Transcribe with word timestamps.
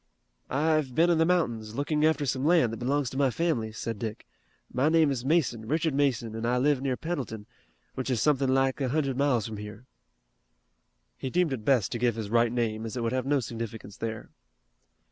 "I've 0.49 0.95
been 0.95 1.11
in 1.11 1.19
the 1.19 1.27
mountains, 1.27 1.75
looking 1.75 2.03
after 2.07 2.25
some 2.25 2.43
land 2.43 2.73
that 2.73 2.77
belongs 2.77 3.11
to 3.11 3.17
my 3.17 3.29
family," 3.29 3.71
said 3.71 3.99
Dick. 3.99 4.25
"My 4.73 4.89
name 4.89 5.11
is 5.11 5.23
Mason, 5.23 5.67
Richard 5.67 5.93
Mason, 5.93 6.33
and 6.33 6.47
I 6.47 6.57
live 6.57 6.81
near 6.81 6.97
Pendleton, 6.97 7.45
which 7.93 8.09
is 8.09 8.19
something 8.19 8.49
like 8.49 8.81
a 8.81 8.89
hundred 8.89 9.15
miles 9.15 9.45
from 9.45 9.57
here." 9.57 9.85
He 11.19 11.29
deemed 11.29 11.53
it 11.53 11.63
best 11.63 11.91
to 11.91 11.99
give 11.99 12.15
his 12.15 12.31
right 12.31 12.51
name, 12.51 12.83
as 12.83 12.97
it 12.97 13.03
would 13.03 13.11
have 13.13 13.27
no 13.27 13.39
significance 13.41 13.95
there. 13.97 14.31